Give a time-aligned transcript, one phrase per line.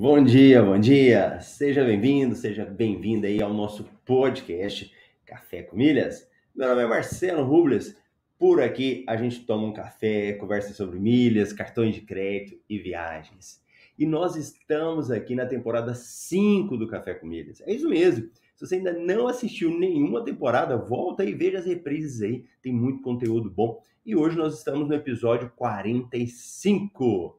[0.00, 1.38] Bom dia, bom dia.
[1.42, 4.90] Seja bem-vindo, seja bem-vinda aí ao nosso podcast
[5.26, 6.26] Café com Milhas.
[6.56, 7.94] Meu nome é Marcelo Rubles.
[8.38, 13.62] Por aqui a gente toma um café, conversa sobre milhas, cartões de crédito e viagens.
[13.98, 17.60] E nós estamos aqui na temporada 5 do Café com Milhas.
[17.66, 18.30] É isso mesmo.
[18.56, 22.46] Se você ainda não assistiu nenhuma temporada, volta e veja as reprises aí.
[22.62, 23.82] Tem muito conteúdo bom.
[24.06, 27.38] E hoje nós estamos no episódio 45.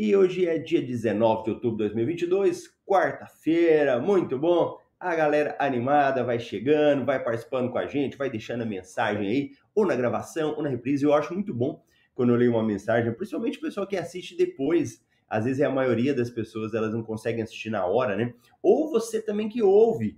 [0.00, 4.78] E hoje é dia 19 de outubro de 2022, quarta-feira, muito bom.
[4.96, 9.50] A galera animada vai chegando, vai participando com a gente, vai deixando a mensagem aí,
[9.74, 11.04] ou na gravação, ou na reprise.
[11.04, 11.82] Eu acho muito bom
[12.14, 15.04] quando eu leio uma mensagem, principalmente o pessoal que assiste depois.
[15.28, 18.32] Às vezes é a maioria das pessoas, elas não conseguem assistir na hora, né?
[18.62, 20.16] Ou você também que ouve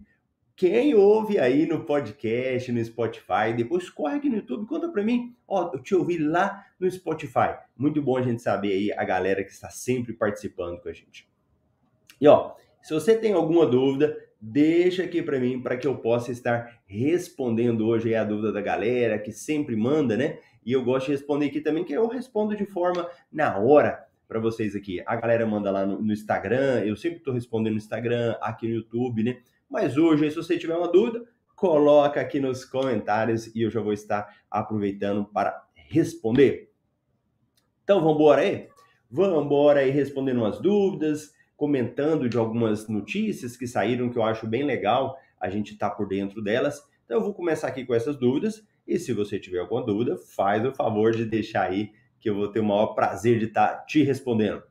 [0.60, 5.34] quem ouve aí no podcast, no Spotify, depois corre aqui no YouTube, conta para mim.
[5.48, 7.56] Ó, eu te ouvi lá no Spotify.
[7.74, 11.26] Muito bom a gente saber aí a galera que está sempre participando com a gente.
[12.20, 16.30] E ó, se você tem alguma dúvida, deixa aqui para mim para que eu possa
[16.30, 20.40] estar respondendo hoje a dúvida da galera que sempre manda, né?
[20.62, 24.38] E eu gosto de responder aqui também que eu respondo de forma na hora para
[24.38, 25.02] vocês aqui.
[25.06, 28.74] A galera manda lá no, no Instagram, eu sempre estou respondendo no Instagram, aqui no
[28.74, 29.38] YouTube, né?
[29.70, 33.92] Mas hoje, se você tiver uma dúvida, coloca aqui nos comentários e eu já vou
[33.92, 36.72] estar aproveitando para responder.
[37.84, 38.68] Então, vamos embora aí?
[39.08, 44.46] Vamos embora aí respondendo umas dúvidas, comentando de algumas notícias que saíram que eu acho
[44.46, 46.82] bem legal a gente tá por dentro delas.
[47.04, 50.64] Então, eu vou começar aqui com essas dúvidas e se você tiver alguma dúvida, faz
[50.66, 53.84] o favor de deixar aí que eu vou ter o maior prazer de estar tá
[53.84, 54.62] te respondendo.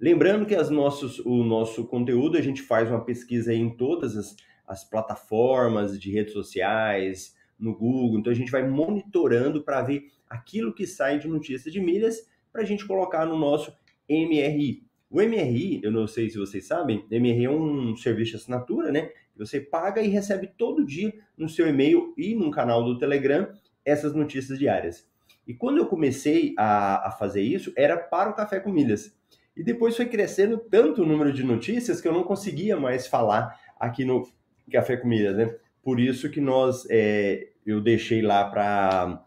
[0.00, 4.36] Lembrando que as o nosso conteúdo, a gente faz uma pesquisa em todas as,
[4.66, 10.72] as plataformas de redes sociais, no Google, então a gente vai monitorando para ver aquilo
[10.72, 13.72] que sai de notícias de milhas para a gente colocar no nosso
[14.08, 14.84] MRI.
[15.10, 19.10] O MRI, eu não sei se vocês sabem, MRI é um serviço de assinatura, né?
[19.36, 23.48] Você paga e recebe todo dia no seu e-mail e no canal do Telegram
[23.84, 25.08] essas notícias diárias.
[25.46, 29.17] E quando eu comecei a, a fazer isso, era para o Café com Milhas.
[29.58, 33.58] E depois foi crescendo tanto o número de notícias que eu não conseguia mais falar
[33.78, 34.22] aqui no
[34.70, 35.52] Café Comidas, né?
[35.82, 39.24] Por isso que nós, é, eu deixei lá para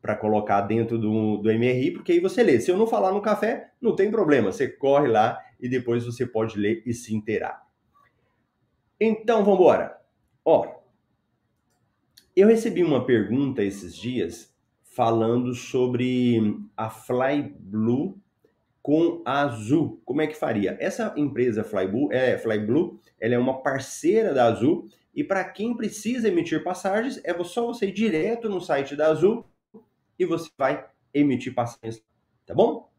[0.00, 2.58] para colocar dentro do, do MRI, porque aí você lê.
[2.58, 4.50] Se eu não falar no café, não tem problema.
[4.50, 7.62] Você corre lá e depois você pode ler e se inteirar.
[8.98, 9.96] Então, vamos embora.
[10.44, 10.66] Ó,
[12.34, 18.20] eu recebi uma pergunta esses dias falando sobre a Fly Blue
[18.82, 20.02] com a Azul.
[20.04, 20.76] Como é que faria?
[20.80, 26.28] Essa empresa Flyblue, é, Flyblue, ela é uma parceira da Azul e para quem precisa
[26.28, 29.46] emitir passagens, é só você ir direto no site da Azul
[30.18, 32.02] e você vai emitir passagens,
[32.44, 32.90] tá bom?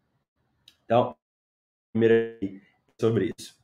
[0.85, 1.15] Então,
[1.91, 2.37] primeiro
[2.99, 3.61] sobre isso.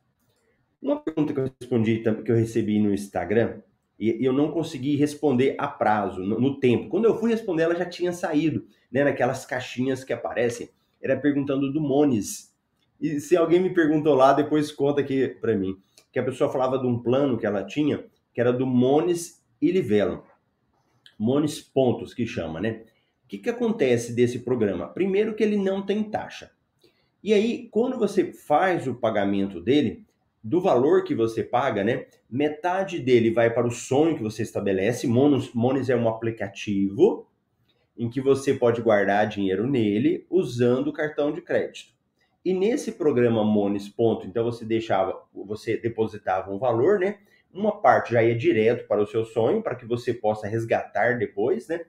[0.82, 3.60] Uma pergunta que eu respondi, que eu recebi no Instagram,
[3.98, 6.88] e eu não consegui responder a prazo, no, tempo.
[6.88, 10.70] Quando eu fui responder, ela já tinha saído, né, naquelas caixinhas que aparecem
[11.00, 12.54] era perguntando do Mones.
[13.00, 15.76] E se alguém me perguntou lá, depois conta aqui para mim.
[16.12, 18.04] Que a pessoa falava de um plano que ela tinha,
[18.34, 20.24] que era do Mones e Livelo.
[21.18, 22.82] Mones Pontos, que chama, né?
[23.24, 24.88] O que, que acontece desse programa?
[24.88, 26.50] Primeiro que ele não tem taxa.
[27.22, 30.04] E aí, quando você faz o pagamento dele,
[30.42, 32.06] do valor que você paga, né?
[32.28, 35.06] Metade dele vai para o sonho que você estabelece.
[35.06, 37.26] Monos, Mones é um aplicativo
[38.00, 41.92] em que você pode guardar dinheiro nele usando o cartão de crédito.
[42.42, 47.18] E nesse programa Mones Ponto, então você deixava, você depositava um valor, né?
[47.52, 51.68] Uma parte já ia direto para o seu sonho, para que você possa resgatar depois,
[51.68, 51.82] né?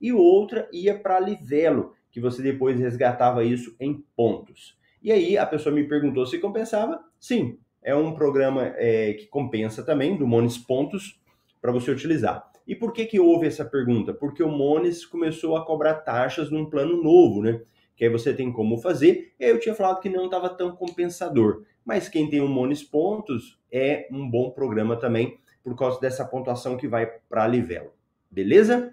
[0.00, 4.78] E outra ia para Livelo, que você depois resgatava isso em pontos.
[5.02, 7.02] E aí a pessoa me perguntou se compensava.
[7.18, 11.20] Sim, é um programa é, que compensa também, do Mones Pontos,
[11.60, 12.45] para você utilizar.
[12.66, 14.12] E por que, que houve essa pergunta?
[14.12, 17.62] Porque o Mones começou a cobrar taxas num plano novo, né?
[17.94, 19.32] Que aí você tem como fazer.
[19.38, 21.64] E aí eu tinha falado que não estava tão compensador.
[21.84, 26.76] Mas quem tem o Mones Pontos é um bom programa também, por causa dessa pontuação
[26.76, 27.92] que vai para a Livelo.
[28.30, 28.92] Beleza?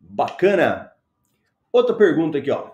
[0.00, 0.92] Bacana!
[1.72, 2.72] Outra pergunta aqui, ó.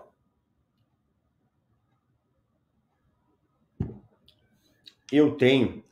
[5.11, 5.83] Eu tenho.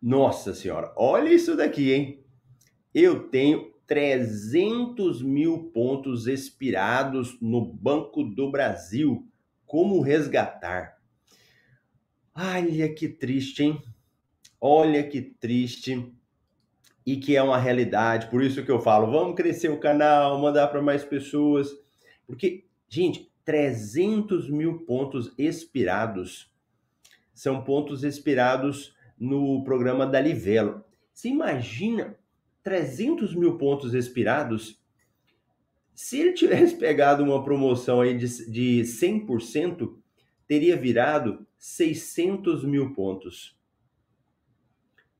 [0.00, 2.24] Nossa senhora, olha isso daqui, hein?
[2.94, 9.26] Eu tenho 300 mil pontos expirados no Banco do Brasil.
[9.66, 10.98] Como resgatar?
[12.34, 13.82] Olha que triste, hein?
[14.60, 16.12] Olha que triste
[17.04, 18.28] e que é uma realidade.
[18.28, 21.68] Por isso que eu falo, vamos crescer o canal, mandar para mais pessoas.
[22.26, 26.52] Porque, gente, 300 mil pontos expirados
[27.32, 30.84] são pontos expirados no programa da Livelo.
[31.14, 32.18] Você imagina
[32.68, 34.78] 300 mil pontos expirados?
[35.94, 39.96] Se ele tivesse pegado uma promoção aí de, de 100%,
[40.46, 43.58] teria virado 600 mil pontos.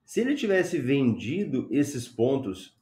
[0.04, 2.78] Se ele tivesse vendido esses pontos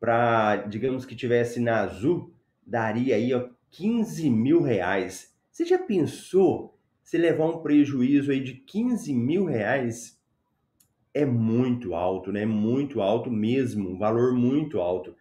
[0.00, 2.34] para, digamos que tivesse na Azul,
[2.66, 5.36] daria aí ó, 15 mil reais.
[5.52, 10.17] Você já pensou se levar um prejuízo aí de 15 mil reais?
[11.18, 12.46] É muito alto, né?
[12.46, 15.16] Muito alto mesmo, um valor muito alto.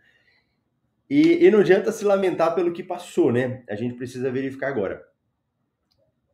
[1.09, 3.63] E, e não adianta se lamentar pelo que passou, né?
[3.67, 5.03] A gente precisa verificar agora.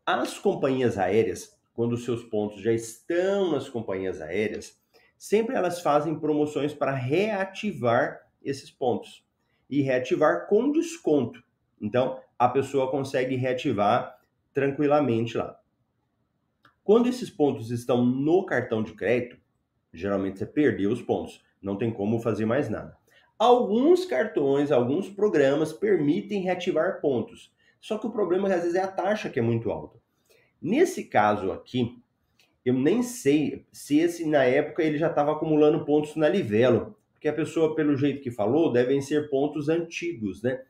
[0.05, 4.77] As companhias aéreas, quando os seus pontos já estão nas companhias aéreas,
[5.17, 9.25] sempre elas fazem promoções para reativar esses pontos
[9.69, 11.41] e reativar com desconto.
[11.81, 14.19] Então, a pessoa consegue reativar
[14.53, 15.57] tranquilamente lá.
[16.83, 19.41] Quando esses pontos estão no cartão de crédito,
[19.93, 22.97] geralmente você perdeu os pontos, não tem como fazer mais nada.
[23.37, 28.81] Alguns cartões, alguns programas permitem reativar pontos, só que o problema é às vezes é
[28.81, 29.99] a taxa que é muito alta.
[30.61, 32.01] Nesse caso aqui,
[32.65, 37.27] eu nem sei se esse na época ele já estava acumulando pontos na Livelo, porque
[37.27, 40.61] a pessoa, pelo jeito que falou, devem ser pontos antigos, né?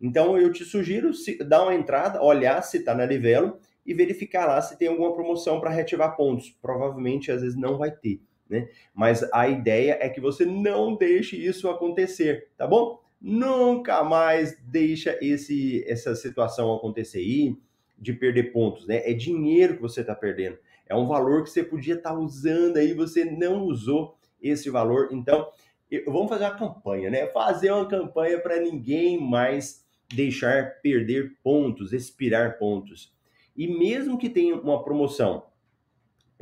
[0.00, 4.46] Então eu te sugiro se, dar uma entrada, olhar se está na Livelo e verificar
[4.46, 6.50] lá se tem alguma promoção para reativar pontos.
[6.60, 8.20] Provavelmente às vezes não vai ter,
[8.52, 8.68] né?
[8.94, 13.00] Mas a ideia é que você não deixe isso acontecer, tá bom?
[13.20, 17.56] Nunca mais deixa esse essa situação acontecer aí
[17.98, 19.02] de perder pontos, né?
[19.08, 20.58] É dinheiro que você está perdendo.
[20.86, 25.08] É um valor que você podia estar tá usando aí, você não usou esse valor.
[25.12, 25.48] Então,
[26.06, 27.26] vamos fazer uma campanha, né?
[27.28, 33.12] Fazer uma campanha para ninguém mais deixar perder pontos, expirar pontos.
[33.56, 35.44] E mesmo que tenha uma promoção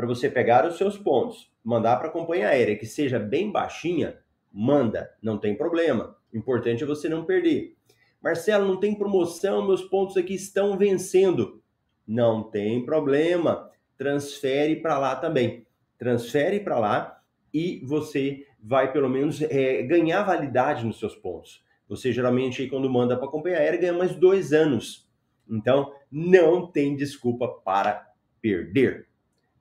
[0.00, 4.18] para você pegar os seus pontos, mandar para a companhia aérea que seja bem baixinha,
[4.50, 6.16] manda, não tem problema.
[6.32, 7.76] O importante é você não perder.
[8.22, 11.62] Marcelo, não tem promoção, meus pontos aqui estão vencendo.
[12.06, 13.70] Não tem problema.
[13.98, 15.66] Transfere para lá também.
[15.98, 17.20] Transfere para lá
[17.52, 21.62] e você vai pelo menos é, ganhar validade nos seus pontos.
[21.86, 25.06] Você geralmente, quando manda para a companhia aérea, ganha mais dois anos.
[25.46, 28.08] Então, não tem desculpa para
[28.40, 29.09] perder.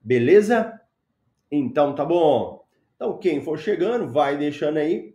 [0.10, 0.82] Beleza?
[1.52, 2.66] Então, tá bom.
[2.96, 5.14] Então, quem for chegando, vai deixando aí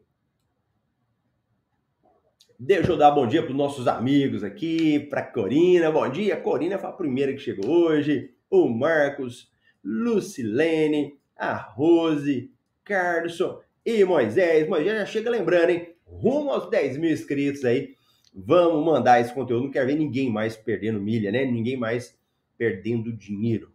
[2.57, 5.91] Deixa eu dar bom dia para os nossos amigos aqui, para Corina.
[5.91, 8.31] Bom dia, Corina foi a primeira que chegou hoje.
[8.49, 9.51] O Marcos,
[9.83, 12.53] Lucilene, a Rose,
[12.85, 14.69] Carlson e Moisés.
[14.69, 15.89] Moisés já chega lembrando, hein?
[16.07, 17.97] Rumo aos 10 mil inscritos aí.
[18.33, 19.65] Vamos mandar esse conteúdo.
[19.65, 21.45] Não quero ver ninguém mais perdendo milha, né?
[21.45, 22.17] Ninguém mais
[22.57, 23.74] perdendo dinheiro.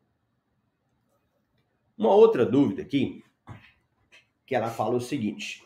[1.99, 3.21] Uma outra dúvida aqui,
[4.45, 5.65] que ela fala o seguinte.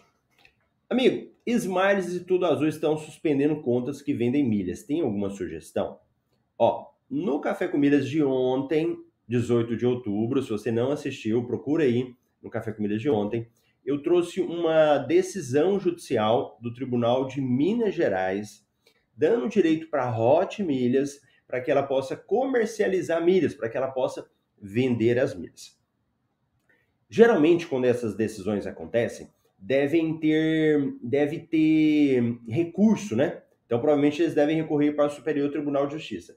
[0.89, 4.81] Amigo, Smiles e Tudo Azul estão suspendendo contas que vendem milhas.
[4.81, 5.99] Tem alguma sugestão?
[6.57, 8.97] Ó, no Café com Milhas de ontem,
[9.27, 13.47] 18 de outubro, se você não assistiu, procura aí no Café com Milhas de ontem.
[13.85, 18.67] Eu trouxe uma decisão judicial do Tribunal de Minas Gerais,
[19.15, 23.91] dando direito para a Hot Milhas, para que ela possa comercializar milhas, para que ela
[23.91, 24.27] possa
[24.59, 25.82] vender as milhas.
[27.15, 33.43] Geralmente, quando essas decisões acontecem, devem ter, deve ter recurso, né?
[33.67, 36.35] Então, provavelmente eles devem recorrer para o Superior Tribunal de Justiça.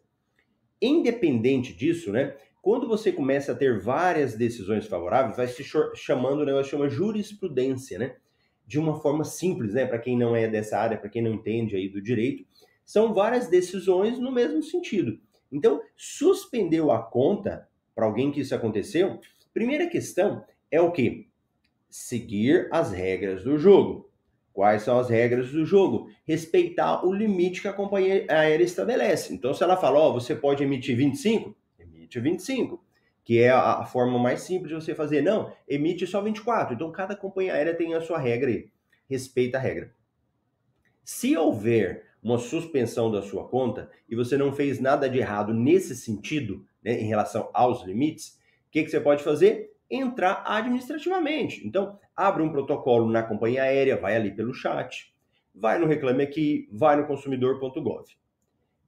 [0.78, 2.36] Independente disso, né?
[2.60, 5.64] Quando você começa a ter várias decisões favoráveis, vai se
[5.94, 8.16] chamando, né, chama jurisprudência, né?
[8.66, 9.86] De uma forma simples, né?
[9.86, 12.44] Para quem não é dessa área, para quem não entende aí do direito,
[12.84, 15.18] são várias decisões no mesmo sentido.
[15.50, 19.18] Então, suspendeu a conta para alguém que isso aconteceu,
[19.54, 21.28] primeira questão é o que?
[21.88, 24.10] Seguir as regras do jogo.
[24.52, 26.10] Quais são as regras do jogo?
[26.24, 29.34] Respeitar o limite que a companhia aérea estabelece.
[29.34, 32.82] Então, se ela fala, ó, oh, você pode emitir 25, emite 25,
[33.22, 35.20] que é a, forma mais simples de você fazer.
[35.20, 36.74] Não, emite só 24.
[36.74, 38.70] Então, cada companhia aérea tem a sua regra aí.
[39.06, 39.94] Respeita a regra.
[41.04, 45.94] Se houver uma suspensão da sua conta e você não fez nada de errado nesse
[45.94, 49.75] sentido, né, em relação aos limites, o que, que você pode fazer?
[49.90, 51.66] Entrar administrativamente.
[51.66, 55.14] Então, abre um protocolo na companhia aérea, vai ali pelo chat,
[55.54, 58.06] vai no Reclame Aqui, vai no consumidor.gov.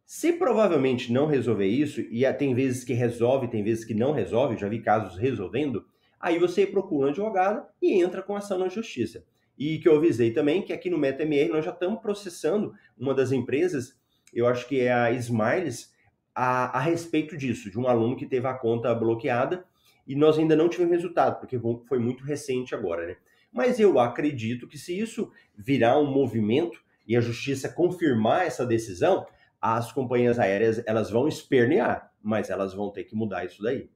[0.05, 4.57] Se provavelmente não resolver isso, e tem vezes que resolve, tem vezes que não resolve,
[4.57, 5.85] já vi casos resolvendo,
[6.19, 9.23] aí você procura um advogado e entra com ação na justiça.
[9.59, 13.33] E que eu avisei também que aqui no MetaMR nós já estamos processando uma das
[13.33, 13.99] empresas,
[14.33, 15.93] eu acho que é a Smiles,
[16.35, 19.67] a, a respeito disso, de um aluno que teve a conta bloqueada
[20.09, 23.17] e nós ainda não tivemos resultado, porque foi muito recente agora, né?
[23.53, 29.27] Mas eu acredito que se isso virar um movimento e a justiça confirmar essa decisão,
[29.61, 33.91] as companhias aéreas elas vão espernear, mas elas vão ter que mudar isso daí.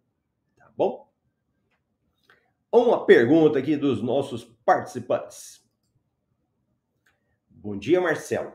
[0.56, 1.10] Tá bom?
[2.70, 5.66] Uma pergunta aqui dos nossos participantes.
[7.48, 8.52] Bom dia, Marcelo.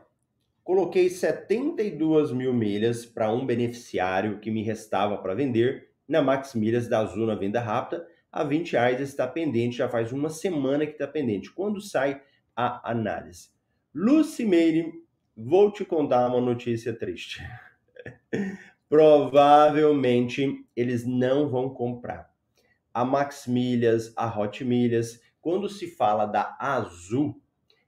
[0.62, 6.88] Coloquei 72 mil milhas para um beneficiário que me restava para vender na Max Milhas
[6.88, 8.06] da Azul na venda rápida.
[8.32, 11.50] A 20 reais está pendente, já faz uma semana que está pendente.
[11.50, 12.22] Quando sai
[12.56, 13.50] a análise?
[13.94, 14.92] Lucimeire,
[15.36, 17.42] vou te contar uma notícia triste.
[18.88, 22.28] Provavelmente eles não vão comprar
[22.98, 27.40] a Max Milhas, a Hot Milhas, quando se fala da Azul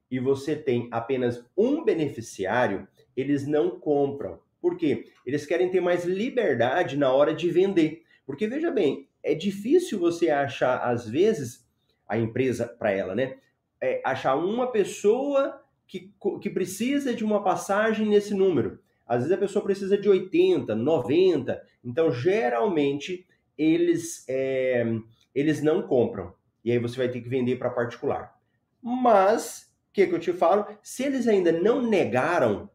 [0.08, 2.86] e você tem apenas um beneficiário,
[3.16, 4.38] eles não compram.
[4.60, 5.06] Por quê?
[5.26, 8.04] Eles querem ter mais liberdade na hora de vender.
[8.30, 11.66] Porque veja bem, é difícil você achar, às vezes,
[12.08, 13.36] a empresa para ela, né?
[13.82, 18.78] É achar uma pessoa que, que precisa de uma passagem nesse número.
[19.04, 21.60] Às vezes a pessoa precisa de 80, 90.
[21.84, 23.26] Então, geralmente,
[23.58, 24.86] eles, é,
[25.34, 26.32] eles não compram.
[26.64, 28.38] E aí você vai ter que vender para particular.
[28.80, 30.66] Mas, o que, que eu te falo?
[30.84, 32.70] Se eles ainda não negaram,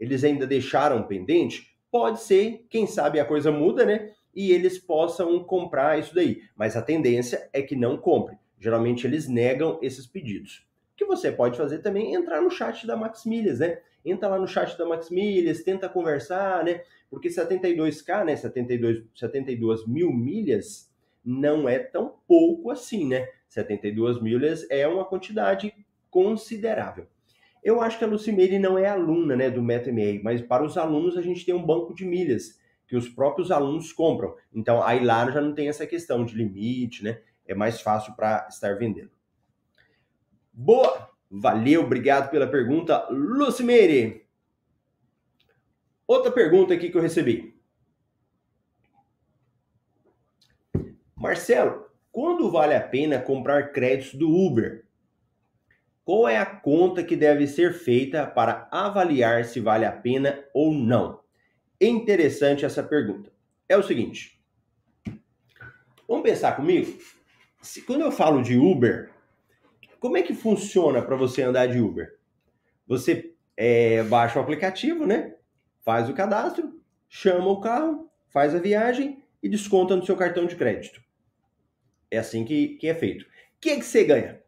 [0.00, 4.10] eles ainda deixaram pendente, pode ser, quem sabe a coisa muda, né?
[4.36, 6.42] E eles possam comprar isso daí.
[6.54, 8.36] Mas a tendência é que não compre.
[8.60, 10.66] Geralmente eles negam esses pedidos.
[10.92, 13.78] O que você pode fazer também é entrar no chat da Max Milhas, né?
[14.04, 16.82] Entra lá no chat da Max Milhas, tenta conversar, né?
[17.10, 20.92] Porque 72K, né, 72, 72 mil milhas,
[21.24, 23.28] não é tão pouco assim, né?
[23.48, 25.72] 72 milhas é uma quantidade
[26.10, 27.06] considerável.
[27.64, 31.16] Eu acho que a Lucimeire não é aluna né, do MetaMA, mas para os alunos
[31.16, 34.34] a gente tem um banco de milhas que os próprios alunos compram.
[34.52, 37.20] Então, aí lá já não tem essa questão de limite, né?
[37.46, 39.10] É mais fácil para estar vendendo.
[40.52, 41.10] Boa!
[41.28, 44.26] Valeu, obrigado pela pergunta, Lucimeire.
[46.06, 47.60] Outra pergunta aqui que eu recebi.
[51.16, 54.86] Marcelo, quando vale a pena comprar créditos do Uber?
[56.04, 60.72] Qual é a conta que deve ser feita para avaliar se vale a pena ou
[60.72, 61.25] não?
[61.80, 63.30] Interessante essa pergunta.
[63.68, 64.40] É o seguinte.
[66.08, 66.98] Vamos pensar comigo?
[67.60, 69.10] Se, quando eu falo de Uber,
[69.98, 72.16] como é que funciona para você andar de Uber?
[72.86, 75.36] Você é, baixa o aplicativo, né?
[75.86, 80.56] faz o cadastro, chama o carro, faz a viagem e desconta no seu cartão de
[80.56, 81.00] crédito.
[82.10, 83.24] É assim que, que é feito.
[83.24, 83.28] O
[83.60, 84.42] que, é que você ganha?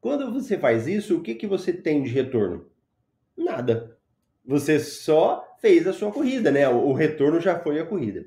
[0.00, 2.68] Quando você faz isso, o que, que você tem de retorno?
[3.36, 3.96] Nada.
[4.44, 6.68] Você só fez a sua corrida, né?
[6.68, 8.26] O, o retorno já foi a corrida.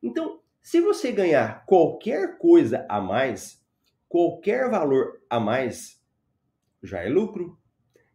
[0.00, 3.60] Então, se você ganhar qualquer coisa a mais,
[4.08, 6.00] qualquer valor a mais,
[6.80, 7.58] já é lucro.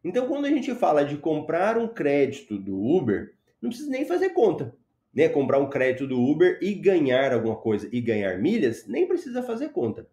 [0.02, 4.30] Então, quando a gente fala de comprar um crédito do Uber, não precisa nem fazer
[4.30, 4.74] conta.
[5.14, 5.28] Né?
[5.28, 9.74] Comprar um crédito do Uber e ganhar alguma coisa e ganhar milhas, nem precisa fazer
[9.74, 10.08] conta.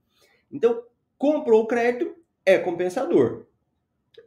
[0.51, 0.83] Então,
[1.17, 3.47] comprou o crédito, é compensador.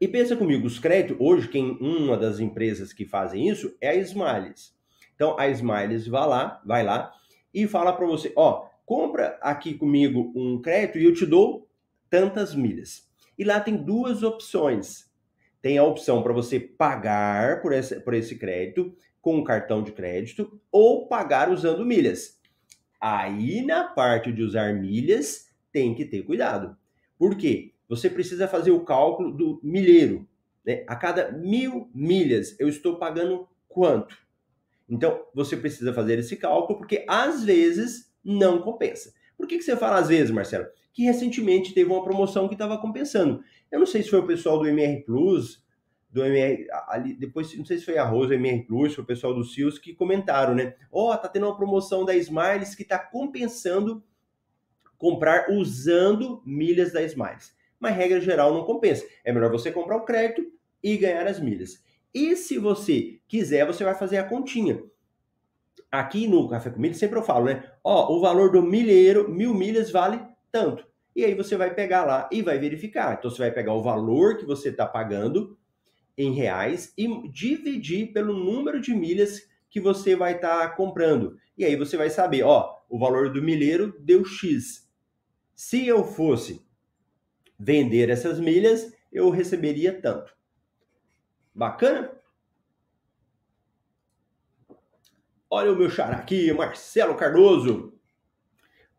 [0.04, 3.96] E pensa comigo, os créditos, hoje, quem uma das empresas que fazem isso é a
[3.96, 4.76] Smiles.
[5.16, 7.14] Então, a Smiles vai lá, vai lá
[7.54, 11.70] e fala para você, ó, compra aqui comigo um crédito e eu te dou
[12.10, 13.10] tantas milhas.
[13.38, 15.10] E lá tem duas opções
[15.64, 19.94] tem a opção para você pagar por esse, por esse crédito com um cartão de
[19.94, 22.38] crédito ou pagar usando milhas.
[23.00, 26.76] Aí na parte de usar milhas, tem que ter cuidado.
[27.18, 27.73] Por quê?
[27.96, 30.28] Você precisa fazer o cálculo do milheiro.
[30.66, 30.84] Né?
[30.88, 34.18] A cada mil milhas eu estou pagando quanto?
[34.90, 39.14] Então você precisa fazer esse cálculo, porque às vezes não compensa.
[39.38, 40.68] Por que, que você fala às vezes, Marcelo?
[40.94, 43.44] Que recentemente teve uma promoção que estava compensando.
[43.72, 45.64] Eu não sei se foi o pessoal do MR Plus,
[46.12, 49.34] do MR, ali, depois, não sei se foi a Rosa, MR Plus, foi o pessoal
[49.34, 50.76] do CIOS que comentaram, né?
[50.92, 54.04] Ó, oh, tá tendo uma promoção da Smiles que tá compensando
[54.96, 57.56] comprar usando milhas da Smiles.
[57.84, 59.06] Mas regra geral não compensa.
[59.26, 60.50] É melhor você comprar o crédito
[60.82, 61.84] e ganhar as milhas.
[62.14, 64.82] E se você quiser, você vai fazer a continha.
[65.92, 67.70] Aqui no Café com sempre eu falo, né?
[67.84, 70.88] Ó, o valor do milheiro, mil milhas vale tanto.
[71.14, 73.18] E aí você vai pegar lá e vai verificar.
[73.20, 75.58] Então você vai pegar o valor que você está pagando
[76.18, 81.36] em reais e dividir pelo número de milhas que você vai estar tá comprando.
[81.58, 84.90] E aí você vai saber, ó, o valor do milheiro deu X.
[85.54, 86.66] Se eu fosse
[87.58, 90.36] vender essas milhas, eu receberia tanto.
[91.54, 92.12] Bacana?
[95.50, 97.94] Olha o meu xará aqui, Marcelo Cardoso.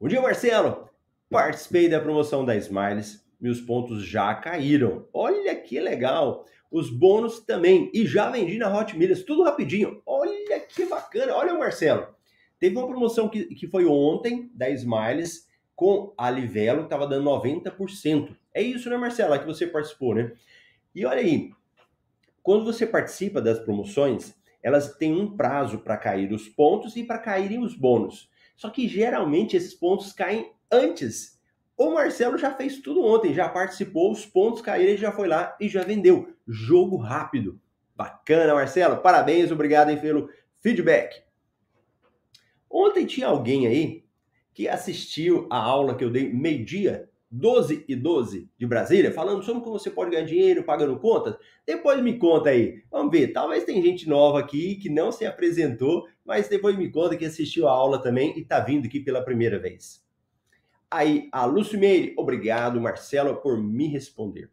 [0.01, 0.89] Bom dia, Marcelo.
[1.29, 3.27] Participei da promoção da Smiles.
[3.41, 5.09] Meus pontos já caíram.
[5.13, 6.45] Olha que legal.
[6.71, 7.91] Os bônus também.
[7.93, 9.25] E já vendi na Hot Milhas.
[9.25, 10.01] Tudo rapidinho.
[10.07, 11.35] Olha que bacana.
[11.35, 12.15] Olha Marcelo.
[12.61, 18.37] Teve uma promoção que, que foi ontem da Smiles com a Livelo, estava dando 90%.
[18.55, 19.35] É isso, né, Marcelo?
[19.35, 20.33] É que você participou, né?
[20.95, 21.51] E olha aí,
[22.41, 27.19] quando você participa das promoções, elas têm um prazo para cair os pontos e para
[27.19, 28.31] caírem os bônus.
[28.57, 31.41] Só que geralmente esses pontos caem antes.
[31.77, 35.57] O Marcelo já fez tudo ontem, já participou, os pontos caíram, ele já foi lá
[35.61, 36.33] e já vendeu.
[36.47, 37.61] Jogo rápido.
[37.97, 38.99] Bacana, Marcelo.
[38.99, 40.31] Parabéns, obrigado pelo
[40.61, 41.23] feedback.
[42.71, 44.05] Ontem tinha alguém aí
[44.53, 49.61] que assistiu a aula que eu dei meio-dia 12 e 12 de Brasília, falando sobre
[49.61, 51.37] como você pode ganhar dinheiro pagando contas.
[51.67, 52.85] Depois me conta aí.
[52.89, 57.17] Vamos ver, talvez tem gente nova aqui que não se apresentou, mas depois me conta
[57.17, 60.05] que assistiu a aula também e está vindo aqui pela primeira vez.
[60.89, 64.49] Aí, a Lúcio Meire, obrigado, Marcelo, por me responder.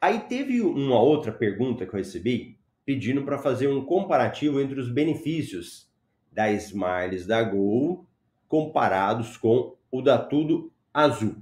[0.00, 4.90] Aí teve uma outra pergunta que eu recebi, pedindo para fazer um comparativo entre os
[4.90, 5.92] benefícios
[6.32, 8.06] da Smiles da Gol
[8.48, 11.36] comparados com o da Tudo Azul.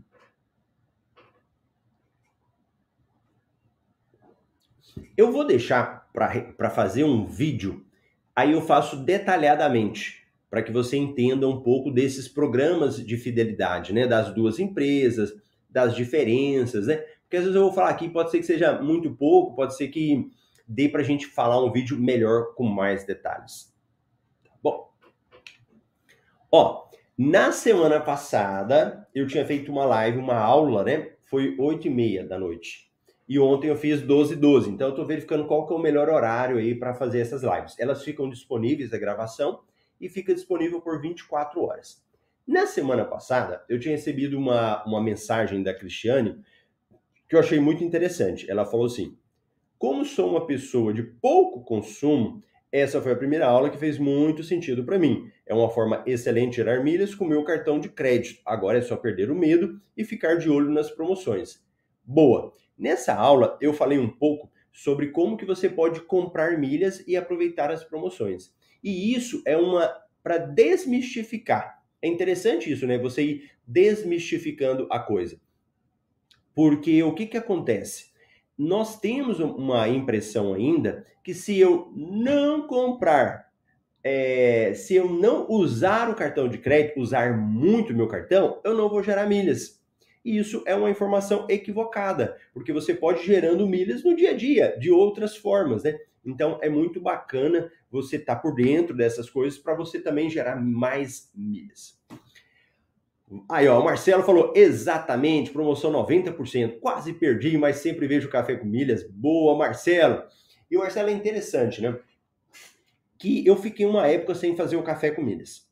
[5.16, 7.84] Eu vou deixar para fazer um vídeo,
[8.34, 14.06] aí eu faço detalhadamente, para que você entenda um pouco desses programas de fidelidade, né?
[14.06, 15.34] Das duas empresas,
[15.68, 16.96] das diferenças, né?
[17.22, 19.88] Porque às vezes eu vou falar aqui, pode ser que seja muito pouco, pode ser
[19.88, 20.30] que
[20.66, 23.74] dê para a gente falar um vídeo melhor com mais detalhes.
[24.44, 24.90] Tá bom.
[26.50, 26.85] Ó,
[27.18, 31.12] na semana passada, eu tinha feito uma live, uma aula, né?
[31.24, 32.90] Foi 8 e meia da noite.
[33.28, 34.70] E ontem eu fiz 12 e 12.
[34.70, 37.74] Então eu tô verificando qual que é o melhor horário aí para fazer essas lives.
[37.78, 39.60] Elas ficam disponíveis, a gravação,
[39.98, 42.04] e fica disponível por 24 horas.
[42.46, 46.38] Na semana passada, eu tinha recebido uma, uma mensagem da Cristiane
[47.28, 48.48] que eu achei muito interessante.
[48.48, 49.16] Ela falou assim:
[49.78, 54.42] Como sou uma pessoa de pouco consumo, essa foi a primeira aula que fez muito
[54.42, 55.30] sentido para mim.
[55.46, 58.40] É uma forma excelente de gerar milhas com meu cartão de crédito.
[58.44, 61.64] Agora é só perder o medo e ficar de olho nas promoções.
[62.04, 62.52] Boa.
[62.76, 67.70] Nessa aula eu falei um pouco sobre como que você pode comprar milhas e aproveitar
[67.70, 68.54] as promoções.
[68.84, 69.90] E isso é uma
[70.22, 71.82] para desmistificar.
[72.02, 72.98] É interessante isso, né?
[72.98, 75.40] Você ir desmistificando a coisa.
[76.54, 78.05] Porque o que que acontece?
[78.58, 83.50] Nós temos uma impressão ainda que se eu não comprar,
[84.02, 88.88] é, se eu não usar o cartão de crédito, usar muito meu cartão, eu não
[88.88, 89.82] vou gerar milhas.
[90.24, 94.76] E isso é uma informação equivocada, porque você pode gerando milhas no dia a dia,
[94.78, 95.96] de outras formas, né?
[96.24, 100.56] Então é muito bacana você estar tá por dentro dessas coisas para você também gerar
[100.56, 101.96] mais milhas.
[103.48, 106.78] Aí, ó, o Marcelo falou exatamente, promoção 90%.
[106.78, 109.02] Quase perdi, mas sempre vejo café com milhas.
[109.10, 110.22] Boa, Marcelo.
[110.70, 111.98] E o Marcelo é interessante, né?
[113.18, 115.66] Que eu fiquei uma época sem fazer o café com milhas.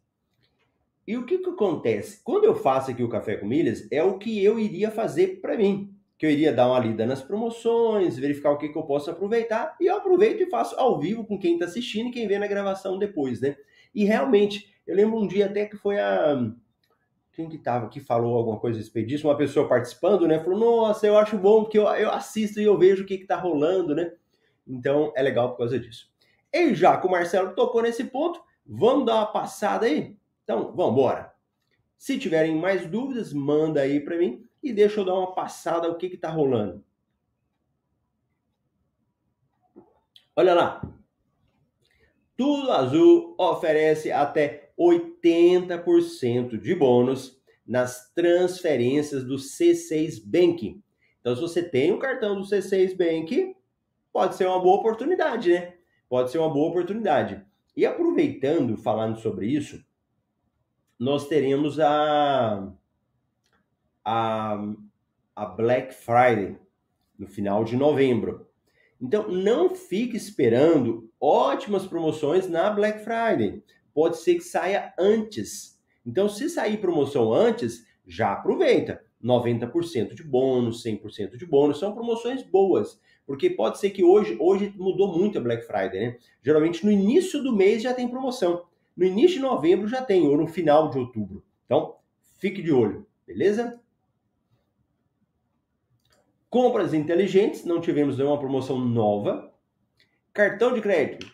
[1.07, 2.21] E o que que acontece?
[2.25, 5.57] Quando eu faço aqui o café com milhas, é o que eu iria fazer para
[5.57, 5.95] mim.
[6.19, 9.77] Que eu iria dar uma lida nas promoções, verificar o que, que eu posso aproveitar,
[9.81, 12.47] e eu aproveito e faço ao vivo com quem está assistindo e quem vê na
[12.47, 13.57] gravação depois, né?
[13.95, 16.37] E realmente, eu lembro um dia até que foi a
[17.35, 20.39] quem que tava que falou alguma coisa a respeito disso, uma pessoa participando, né?
[20.39, 23.27] Falou, nossa, eu acho bom porque eu, eu assisto e eu vejo o que que
[23.27, 24.13] tá rolando, né?
[24.67, 26.09] Então é legal por causa disso.
[26.53, 30.17] E já que o Marcelo tocou nesse ponto, vamos dar uma passada aí?
[30.45, 31.35] Então, vamos embora.
[31.99, 35.97] Se tiverem mais dúvidas, manda aí para mim e deixa eu dar uma passada o
[35.97, 36.85] que que tá rolando.
[40.37, 40.83] Olha lá.
[42.37, 50.83] Tudo Azul oferece até 80% de bônus nas transferências do C6 Bank.
[51.21, 53.57] Então, se você tem o cartão do C6 Bank,
[54.13, 55.75] pode ser uma boa oportunidade, né?
[56.09, 57.43] Pode ser uma boa oportunidade.
[57.77, 59.85] E aproveitando, falando sobre isso,
[60.99, 62.73] nós teremos a,
[64.05, 64.75] a,
[65.35, 66.57] a Black Friday
[67.19, 68.47] no final de novembro.
[69.01, 73.63] Então, não fique esperando ótimas promoções na Black Friday.
[73.95, 75.81] Pode ser que saia antes.
[76.05, 79.03] Então, se sair promoção antes, já aproveita.
[79.23, 83.01] 90% de bônus, 100% de bônus, são promoções boas.
[83.27, 86.19] Porque pode ser que hoje, hoje mudou muito a Black Friday, né?
[86.43, 88.67] Geralmente no início do mês já tem promoção.
[88.95, 91.43] No início de novembro já tem, ou no final de outubro.
[91.65, 91.97] Então,
[92.39, 93.81] fique de olho, beleza?
[96.51, 99.53] Compras inteligentes, não tivemos nenhuma promoção nova.
[100.33, 101.34] Cartão de crédito.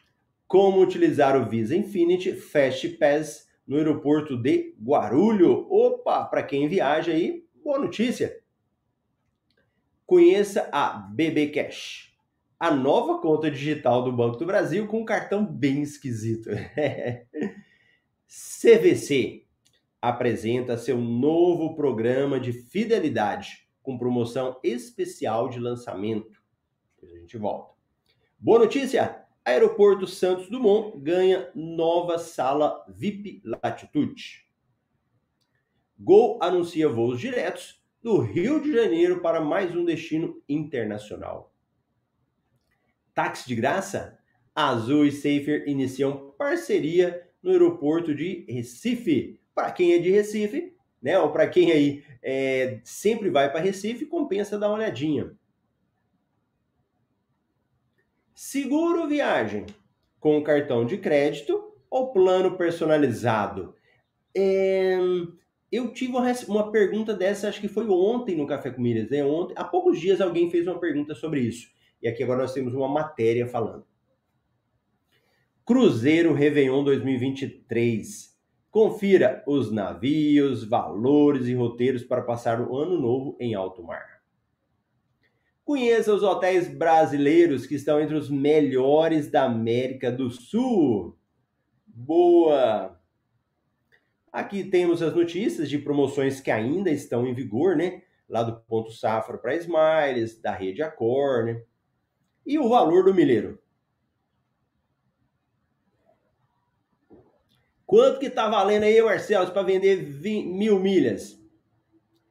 [0.51, 5.65] Como utilizar o Visa Infinity Fast Pass no aeroporto de Guarulhos.
[5.71, 8.37] Opa, para quem viaja aí, boa notícia.
[10.05, 12.17] Conheça a BB Cash,
[12.59, 16.51] a nova conta digital do Banco do Brasil com um cartão bem esquisito.
[18.27, 19.45] CVC
[20.03, 26.43] apresenta seu novo programa de fidelidade com promoção especial de lançamento.
[27.01, 27.73] A gente volta.
[28.37, 29.30] Boa notícia!
[29.45, 34.47] Aeroporto Santos Dumont ganha nova sala VIP Latitude.
[35.99, 41.55] Gol anuncia voos diretos do Rio de Janeiro para mais um destino internacional.
[43.15, 44.19] Táxi de graça?
[44.55, 49.41] Azul e Safer iniciam parceria no aeroporto de Recife.
[49.55, 51.19] Para quem é de Recife, né?
[51.19, 55.35] Ou para quem aí é, sempre vai para Recife, compensa dar uma olhadinha.
[58.43, 59.67] Seguro viagem
[60.19, 63.75] com cartão de crédito ou plano personalizado?
[64.35, 64.97] É,
[65.71, 66.15] eu tive
[66.49, 69.23] uma, pergunta dessa, acho que foi ontem no Café com Milhas, né?
[69.23, 71.69] Ontem, há poucos dias alguém fez uma pergunta sobre isso.
[72.01, 73.85] E aqui agora nós temos uma matéria falando.
[75.63, 78.31] Cruzeiro Réveillon 2023
[78.71, 84.10] Confira os navios, valores e roteiros para passar o ano novo em alto mar.
[85.71, 91.17] Conheça os hotéis brasileiros que estão entre os melhores da América do Sul.
[91.87, 93.01] Boa!
[94.33, 98.03] Aqui temos as notícias de promoções que ainda estão em vigor, né?
[98.29, 101.63] Lá do Ponto Safra para Smiles, da Rede Accor, né?
[102.45, 103.63] E o valor do milheiro.
[107.87, 111.41] Quanto que tá valendo aí, Marcelo, para vender 20, mil milhas?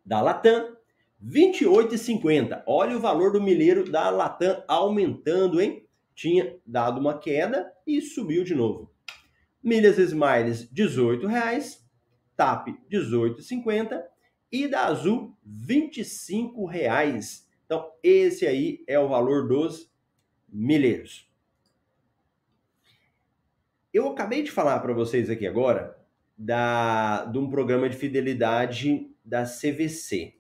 [0.06, 0.75] Da Latam,
[1.24, 2.64] 28,50.
[2.66, 5.86] Olha o valor do milheiro da Latam aumentando, hein?
[6.16, 8.94] Tinha dado uma queda e subiu de novo.
[9.62, 11.86] Milhas Smiles, R$ reais.
[12.36, 14.02] TAP, 18,50.
[14.52, 15.92] E da Azul, R$
[16.70, 17.48] reais.
[17.66, 19.94] Então, esse aí é o valor dos
[20.48, 21.30] milheiros.
[23.94, 25.98] Eu acabei de falar para vocês aqui agora
[26.38, 30.38] da, de um programa de fidelidade da CVC.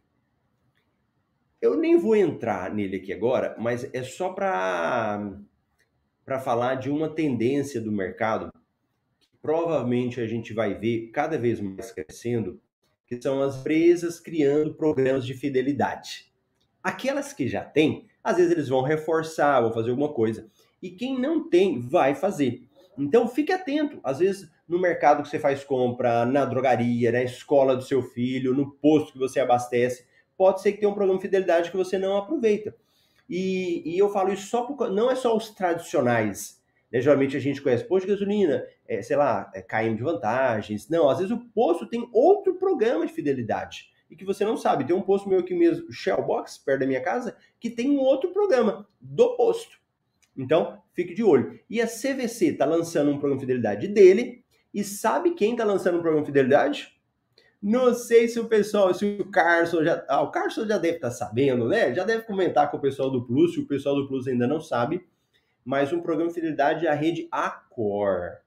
[1.61, 5.41] Eu nem vou entrar nele aqui agora, mas é só para
[6.41, 8.49] falar de uma tendência do mercado
[9.19, 12.61] que provavelmente a gente vai ver cada vez mais crescendo,
[13.05, 16.31] que são as empresas criando programas de fidelidade.
[16.81, 20.49] Aquelas que já têm, às vezes eles vão reforçar, vão fazer alguma coisa.
[20.81, 22.63] E quem não tem, vai fazer.
[22.97, 23.99] Então fique atento.
[24.01, 28.53] Às vezes no mercado que você faz compra, na drogaria, na escola do seu filho,
[28.53, 30.07] no posto que você abastece,
[30.39, 32.73] pode ser que tenha um programa de fidelidade que você não aproveita.
[33.29, 36.63] E, e eu falo isso só por, não é só os tradicionais.
[36.89, 37.01] Né?
[37.01, 40.87] Geralmente a gente conhece posto de gasolina, é, sei lá, é de vantagens.
[40.87, 44.85] Não, às vezes o posto tem outro programa de fidelidade e que você não sabe.
[44.85, 48.31] Tem um posto meu aqui mesmo, Shellbox, perto da minha casa, que tem um outro
[48.31, 49.77] programa do posto.
[50.37, 51.59] Então, fique de olho.
[51.69, 54.41] E a CVC está lançando um programa de fidelidade dele.
[54.73, 56.97] E sabe quem está lançando um programa de fidelidade?
[57.61, 60.05] Não sei se o pessoal, se o Carson já.
[60.07, 61.93] Ah, o Carson já deve estar tá sabendo, né?
[61.93, 64.61] Já deve comentar com o pessoal do Plus, se o pessoal do Plus ainda não
[64.61, 65.05] sabe.
[65.65, 68.37] Mas um programa de fidelidade é a rede Accor.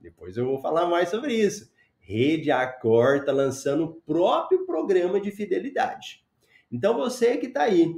[0.00, 1.70] Depois eu vou falar mais sobre isso.
[2.00, 6.24] Rede Accor está lançando o próprio programa de fidelidade.
[6.70, 7.94] Então você que está aí,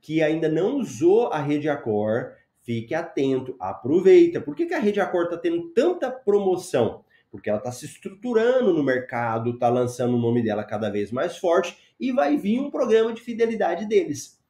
[0.00, 2.32] que ainda não usou a rede Accor,
[2.66, 4.40] Fique atento, aproveita.
[4.40, 7.04] Por que, que a Rede Acor está tendo tanta promoção?
[7.30, 11.36] Porque ela está se estruturando no mercado, está lançando o nome dela cada vez mais
[11.36, 14.40] forte e vai vir um programa de fidelidade deles.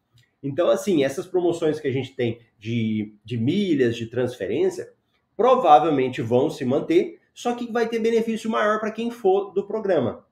[0.42, 4.92] Então, assim, essas promoções que a gente tem de, de milhas, de transferência,
[5.36, 10.24] provavelmente vão se manter, Só que vai ter benefício maior para quem for do programa.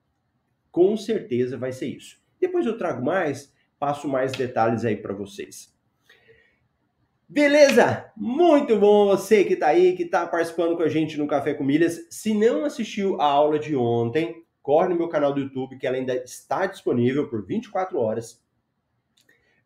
[0.71, 2.19] Com certeza vai ser isso.
[2.41, 5.74] Depois eu trago mais, passo mais detalhes aí para vocês.
[7.27, 8.13] Beleza?
[8.15, 11.65] Muito bom você que está aí, que está participando com a gente no Café com
[11.65, 12.07] Milhas.
[12.11, 15.97] Se não assistiu a aula de ontem, corre no meu canal do YouTube, que ela
[15.97, 18.45] ainda está disponível por 24 horas.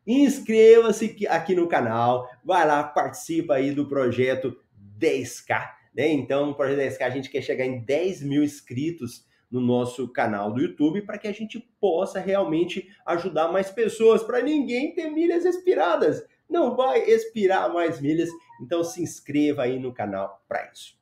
[0.07, 4.57] Inscreva-se aqui no canal, vai lá, participa aí do projeto
[4.97, 5.69] 10K.
[5.97, 6.09] Né?
[6.13, 10.53] Então, no projeto 10K a gente quer chegar em 10 mil inscritos no nosso canal
[10.53, 15.45] do YouTube para que a gente possa realmente ajudar mais pessoas, para ninguém ter milhas
[15.45, 18.31] expiradas não vai expirar mais milhas.
[18.61, 20.97] Então se inscreva aí no canal para isso.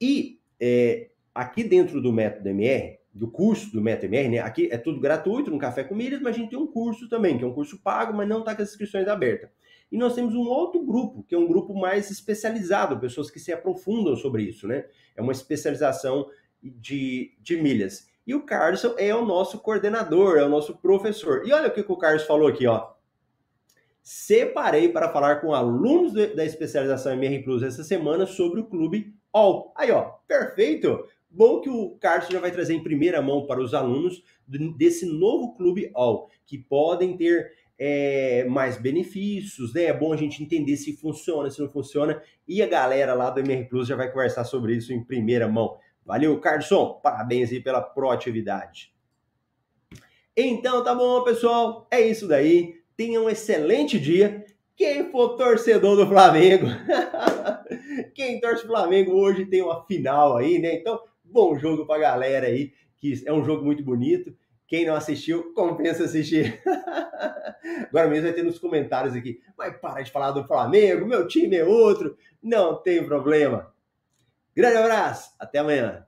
[0.00, 4.38] E é, aqui dentro do método MR, do curso do método MR, né?
[4.38, 7.36] Aqui é tudo gratuito no Café com Milhas, mas a gente tem um curso também,
[7.36, 9.50] que é um curso pago, mas não está com as inscrições abertas.
[9.90, 13.52] E nós temos um outro grupo, que é um grupo mais especializado, pessoas que se
[13.52, 14.86] aprofundam sobre isso, né?
[15.14, 16.26] É uma especialização
[16.62, 18.10] de, de milhas.
[18.26, 21.46] E o Carlson é o nosso coordenador, é o nosso professor.
[21.46, 22.92] E olha o que, que o Carlos falou aqui, ó
[24.02, 29.72] separei para falar com alunos da especialização MR Plus essa semana sobre o Clube All.
[29.76, 31.06] Aí, ó, perfeito!
[31.30, 34.22] Bom que o Carlos já vai trazer em primeira mão para os alunos
[34.76, 39.84] desse novo Clube All, que podem ter é, mais benefícios, né?
[39.84, 42.20] É bom a gente entender se funciona, se não funciona.
[42.46, 45.76] E a galera lá do MR Plus já vai conversar sobre isso em primeira mão.
[46.04, 47.00] Valeu, Carlson!
[47.02, 48.92] Parabéns aí pela proatividade.
[50.36, 51.86] Então, tá bom, pessoal?
[51.90, 52.81] É isso daí.
[52.96, 54.44] Tenha um excelente dia.
[54.76, 56.66] Quem for torcedor do Flamengo,
[58.14, 60.74] quem torce Flamengo hoje tem uma final aí, né?
[60.74, 64.34] Então, bom jogo pra galera aí, que é um jogo muito bonito.
[64.66, 66.60] Quem não assistiu, compensa assistir.
[67.88, 69.40] Agora mesmo vai ter nos comentários aqui.
[69.56, 72.16] Mas para de falar do Flamengo, meu time é outro.
[72.42, 73.72] Não tem problema.
[74.56, 76.06] Grande abraço, até amanhã.